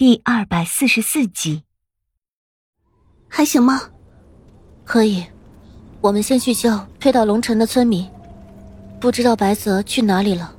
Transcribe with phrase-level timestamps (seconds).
[0.00, 1.64] 第二百四十四集，
[3.28, 3.82] 还行吗？
[4.82, 5.26] 可以，
[6.00, 8.08] 我们先去救推到龙城的村民。
[8.98, 10.54] 不知道白泽去哪里了。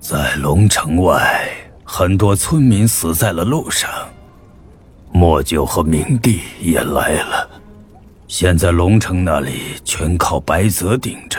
[0.00, 1.50] 在龙城外，
[1.82, 3.90] 很多村民死在了路上。
[5.10, 7.48] 莫九和明帝也来了，
[8.28, 11.38] 现在龙城那里全靠白泽顶着。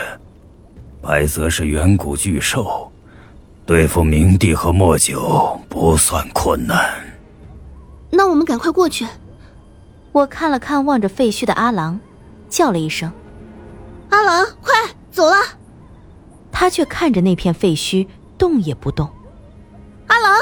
[1.00, 2.90] 白泽是远古巨兽，
[3.64, 7.03] 对付明帝和莫九不算困难。
[8.14, 9.06] 那我们赶快过去。
[10.12, 11.98] 我看了看望着废墟的阿郎，
[12.48, 13.12] 叫了一声
[14.10, 14.72] ：“阿郎，快
[15.10, 15.36] 走了！”
[16.52, 18.06] 他却看着那片废墟，
[18.38, 19.10] 动也不动。
[20.06, 20.40] 阿郎，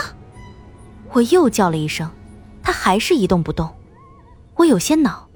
[1.12, 2.10] 我又叫了一声，
[2.62, 3.68] 他还是一动不动。
[4.56, 5.26] 我有些恼，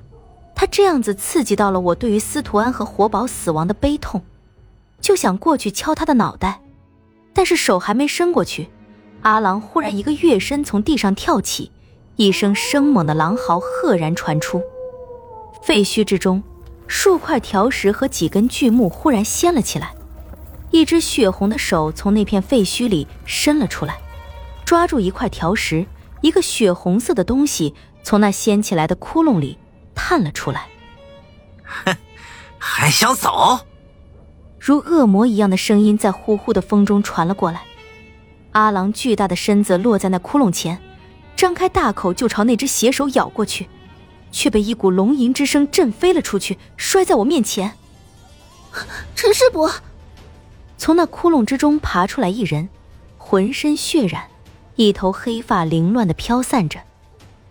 [0.55, 4.23] 他这样子刺激到了我对于司徒安和活宝死亡的悲痛，
[5.01, 6.61] 就想过去敲他的脑袋，
[7.33, 8.69] 但是手还没伸过去，
[9.23, 11.73] 阿郎忽然一个跃身从地上跳起。
[12.17, 14.63] 一声生猛的狼嚎赫然传出，
[15.63, 16.43] 废墟之中，
[16.87, 19.95] 数块条石和几根巨木忽然掀了起来，
[20.71, 23.99] 一只血红的手从那片废墟里伸了出来，
[24.65, 25.87] 抓住一块条石，
[26.23, 29.59] 一个血红色的东西从那掀起来的窟窿里
[29.95, 30.67] 探了出来。
[31.65, 31.95] 哼，
[32.57, 33.61] 还想走？
[34.59, 37.63] 如恶魔一样的声音在呼呼的风中传了过来。
[38.53, 40.81] 阿郎巨大的身子落在那窟窿前。
[41.37, 43.69] 张开大口就朝那只血手咬过去，
[44.33, 47.75] 却被一股龙吟之声震飞了出去，摔在我面前。
[49.15, 49.71] 陈师伯，
[50.79, 52.69] 从那窟窿之中爬出来一人，
[53.19, 54.29] 浑身血染，
[54.77, 56.81] 一头黑发凌乱的飘散着，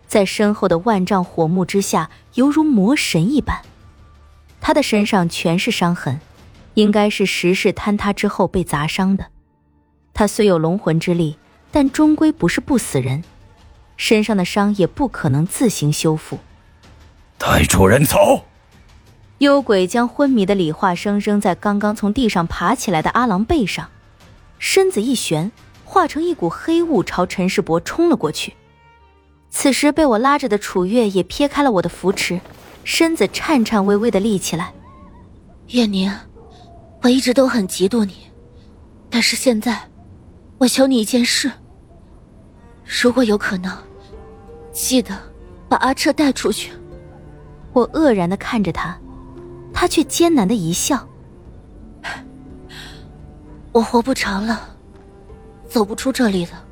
[0.07, 3.61] 在身后的万丈火幕之下，犹如魔神一般。
[4.59, 6.19] 他的身上全是伤痕，
[6.73, 9.27] 应该是石室坍塌之后被砸伤的。
[10.11, 11.37] 他虽有龙魂之力，
[11.71, 13.23] 但终归不是不死人。
[13.97, 16.39] 身上的伤也不可能自行修复。
[17.37, 18.45] 带主人走。
[19.39, 23.89] 幽鬼将昏迷的李化生扔在刚刚从地上爬起来的阿郎背上，
[24.59, 25.51] 身子一旋，
[25.83, 28.53] 化成一股黑雾朝陈世伯冲了过去。
[29.49, 32.39] 此时被我拉着的楚月也撇开了我的扶持，
[32.85, 34.73] 身子颤颤巍巍的立起来。
[35.69, 36.13] 月宁，
[37.01, 38.15] 我一直都很嫉妒你，
[39.09, 39.89] 但是现在，
[40.59, 41.51] 我求你一件事。
[42.85, 43.75] 如果有可能，
[44.71, 45.17] 记得
[45.67, 46.71] 把阿彻带出去。
[47.73, 48.97] 我愕然的看着他，
[49.73, 51.05] 他却艰难的一笑。
[53.71, 54.69] 我活不长了，
[55.67, 56.63] 走不出这里了。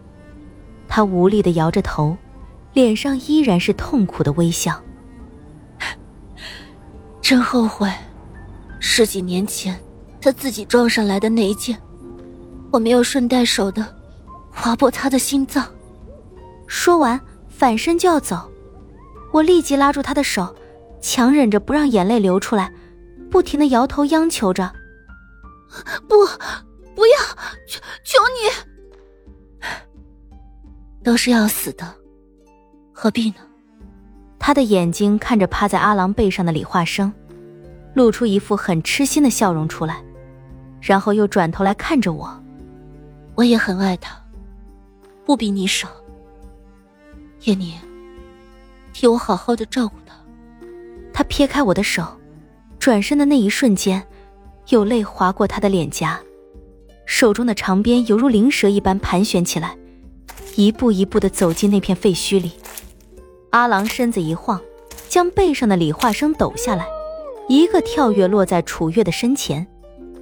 [0.88, 2.16] 他无力的摇着头，
[2.73, 4.79] 脸上依然是痛苦的微笑。
[7.22, 7.91] 真后悔，
[8.79, 9.78] 十几年前
[10.22, 11.78] 他自己撞上来的那一剑，
[12.72, 13.85] 我没有顺带手的
[14.52, 15.66] 划破他的心脏。
[16.68, 18.51] 说完，反身就要走，
[19.31, 20.56] 我立即拉住他的手，
[21.01, 22.72] 强忍着不让眼泪流出来，
[23.29, 24.72] 不停的摇头央求着
[26.07, 26.25] ：“不，
[26.96, 27.18] 不要，
[27.68, 29.68] 求求你！
[31.03, 31.94] 都是要死的，
[32.91, 33.38] 何必呢？”
[34.40, 37.12] 他的眼睛看着趴在阿郎背上的李化生，
[37.94, 40.03] 露出一副很痴心的笑容出来，
[40.81, 42.44] 然后又转头来看着我
[43.35, 44.18] ：“我也很爱他，
[45.25, 45.88] 不比你少。”
[47.45, 47.73] 叶宁，
[48.93, 50.15] 替我好好的照顾他。
[51.13, 52.05] 他撇开我的手，
[52.79, 54.01] 转身的那一瞬间，
[54.69, 56.19] 有泪划过他的脸颊，
[57.05, 59.75] 手中的长鞭犹如灵蛇一般盘旋起来，
[60.55, 62.53] 一步一步的走进那片废墟里。
[63.49, 64.59] 阿郎身子一晃，
[65.09, 66.87] 将背上的李化生抖下来，
[67.49, 69.67] 一个跳跃落在楚月的身前，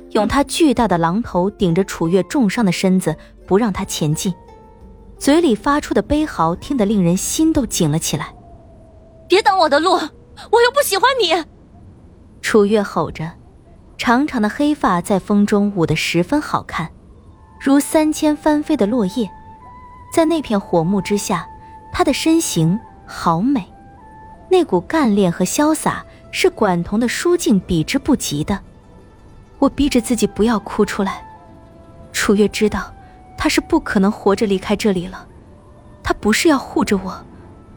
[0.09, 3.15] 用他巨大的狼头顶着楚月重伤的身子，
[3.45, 4.33] 不让他前进。
[5.21, 8.33] 嘴里发出的悲嚎，听得令人心都紧了起来。
[9.27, 9.99] 别挡我的路，我
[10.63, 11.45] 又不喜欢你！
[12.41, 13.33] 楚月吼着，
[13.99, 16.89] 长长的黑发在风中舞得十分好看，
[17.59, 19.29] 如三千翻飞的落叶。
[20.11, 21.47] 在那片火幕之下，
[21.93, 23.71] 他的身形好美，
[24.49, 28.57] 那股干练和潇洒是管彤的舒静比之不及的。
[29.59, 31.23] 我逼着自己不要哭出来。
[32.11, 32.91] 楚月知道。
[33.41, 35.27] 他是不可能活着离开这里了，
[36.03, 37.25] 他不是要护着我，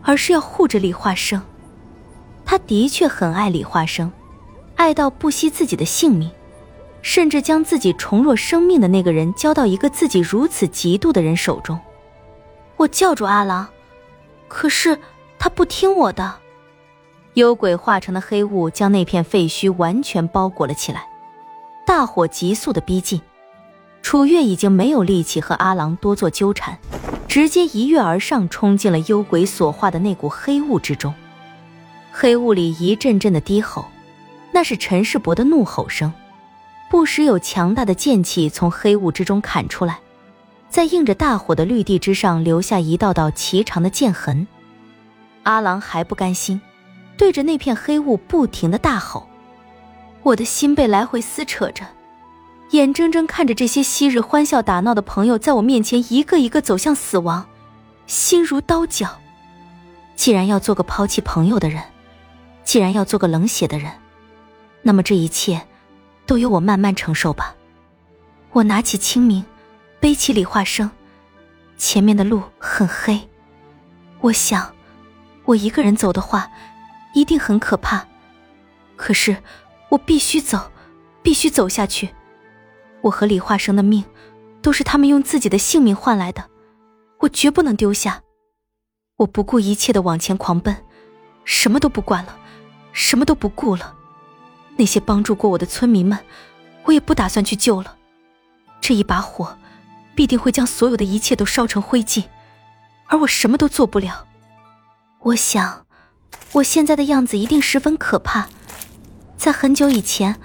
[0.02, 1.40] 而是要护着李化生。
[2.44, 4.12] 他的确很爱李化生，
[4.76, 6.31] 爱到不惜自己的性命，
[7.00, 11.81] 甚至将自己重若生命的那个人交到一个自己如此嫉妒的人手中。
[12.76, 13.66] 我叫住阿郎，
[14.49, 14.99] 可是
[15.38, 16.34] 他不听我的。
[17.32, 21.08] 幽鬼化成的黑雾将那片废墟完全包裹了起来，
[21.87, 23.19] 大火急速的逼近。
[24.05, 26.79] 楚月已经没有力气和阿郎多做纠缠，
[27.27, 31.12] 直接一跃而上，冲进了幽鬼所化的那股黑雾之中。
[32.12, 33.87] 黑雾里一阵阵的低吼，
[34.53, 36.12] 那是陈世伯的怒吼声。
[36.91, 39.99] 不时有强大的剑气从黑雾之中砍出来，
[40.69, 44.47] 在映着大火的绿地之上留下一道道奇长的剑痕。
[45.45, 46.61] 阿郎还不甘心，
[47.17, 49.27] 对着那片黑雾不停的大吼。
[50.23, 51.85] 我的心被来回撕扯着，
[52.70, 57.46] 眼睁睁看着这些昔日欢笑打闹的朋友在我面前一个一个走向死亡，
[58.06, 59.20] 心如刀绞。
[60.16, 61.82] 既然要做个抛弃朋友的人，
[62.64, 63.93] 既然要做个冷血的人，
[64.82, 65.61] 那么这一切，
[66.26, 67.55] 都由我慢慢承受吧。
[68.52, 69.44] 我拿起清明，
[70.00, 70.90] 背起李化生，
[71.76, 73.20] 前面的路很黑，
[74.20, 74.75] 我想，
[75.44, 76.50] 我一个人走的话，
[77.12, 78.06] 一定很可怕。
[78.96, 79.37] 可是。
[79.90, 80.72] 我必须走，
[81.22, 82.08] 必须走下去。
[83.05, 84.03] 我和李化生的命，
[84.62, 86.49] 都是他们用自己的性命换来的，
[87.21, 88.23] 我绝不能丢下。
[89.17, 90.75] 我不顾一切的往前狂奔，
[91.45, 92.35] 什么都不管了，
[92.93, 93.95] 什么都不顾了。
[94.77, 96.19] 那些帮助过我的村民们，
[96.85, 97.95] 我也不打算去救了。
[98.81, 99.59] 这一把火，
[100.15, 102.25] 必定会将所有的一切都烧成灰烬，
[103.07, 104.27] 而我什么都做不了。
[105.21, 105.85] 我想，
[106.53, 108.49] 我现在的样子一定十分可怕。
[109.37, 110.41] 在很久以前，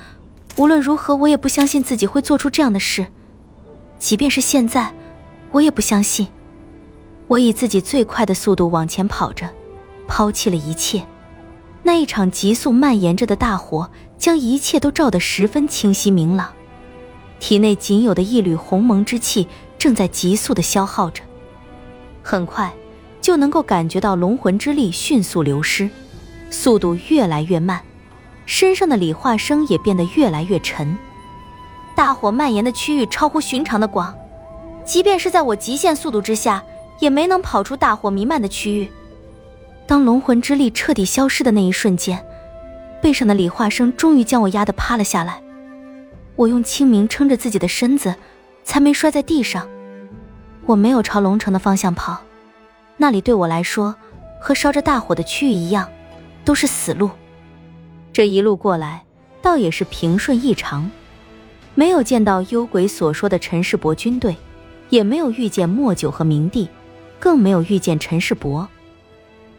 [0.60, 3.08] 无论如何，我也不相信自己会做出这样的事。
[3.98, 4.94] 即便是现在，
[5.52, 6.28] 我也不相信。
[7.28, 9.50] 我以自己最快的速度往前跑着，
[10.06, 11.02] 抛弃了一切。
[11.82, 16.52] 那一场急速蔓延着的大火，将一切都照得十分清晰明朗。
[17.40, 19.48] 体内仅有的一缕鸿蒙之气
[19.78, 21.24] 正在急速的消耗着，
[22.22, 22.70] 很快
[23.22, 25.90] 就能够感觉到龙魂之力迅速流失，
[26.50, 27.82] 速度越来越慢。
[28.50, 30.98] 身上的李化生也变得越来越沉，
[31.96, 34.12] 大火蔓延的区域超乎寻常的广，
[34.84, 36.64] 即便是在我极限速度之下，
[36.98, 38.92] 也没能跑出大火弥漫的区域。
[39.86, 42.26] 当龙魂之力彻底消失的那一瞬间，
[43.04, 45.40] 背上的李化生终于将我压得趴了下来。
[46.36, 48.16] 我用清明撑着自己的身子，
[48.64, 49.70] 才没摔在地上。
[50.66, 52.18] 我没有朝龙城的方向跑，
[52.98, 53.94] 那里对我来说，
[54.42, 55.88] 和烧着大火的区域一样，
[56.44, 57.12] 都是死路。
[58.12, 59.04] 这一路过来，
[59.42, 60.90] 倒也是平顺异常，
[61.76, 64.36] 没有见到幽鬼所说的陈世伯军队，
[64.90, 66.68] 也没有遇见莫九和明帝，
[67.20, 68.68] 更没有遇见陈世伯。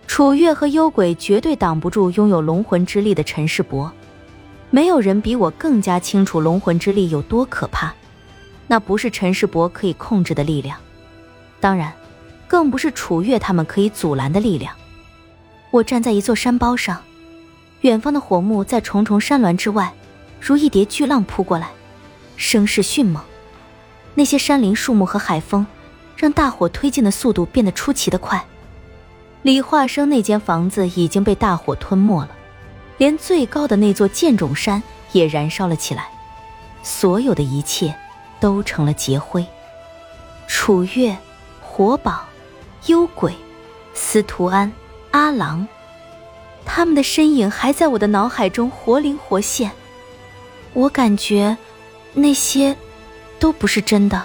[0.06, 3.90] 楚月和幽鬼绝对挡不住拥有龙魂之力的陈世伯，
[4.68, 7.94] 没有人比我更加清楚龙魂之力有多可怕，
[8.66, 10.76] 那不是陈世伯可以控制的力量，
[11.60, 11.92] 当然，
[12.48, 14.74] 更不是楚月他们可以阻拦的力量。
[15.70, 17.00] 我站在一座山包上。
[17.82, 19.92] 远方的火幕在重重山峦之外，
[20.40, 21.70] 如一叠巨浪扑过来，
[22.36, 23.22] 声势迅猛。
[24.14, 25.66] 那些山林、树木和海风，
[26.16, 28.44] 让大火推进的速度变得出奇的快。
[29.42, 32.30] 李化生那间房子已经被大火吞没了，
[32.98, 34.82] 连最高的那座剑冢山
[35.12, 36.08] 也燃烧了起来，
[36.82, 37.94] 所有的一切
[38.38, 39.46] 都成了劫灰。
[40.46, 41.16] 楚月、
[41.62, 42.26] 火宝、
[42.86, 43.34] 幽鬼、
[43.94, 44.70] 司徒安、
[45.12, 45.66] 阿郎。
[46.72, 49.72] 他们的身影还在我的脑海中活灵活现，
[50.72, 51.58] 我感觉
[52.14, 52.76] 那些
[53.40, 54.24] 都不是真的。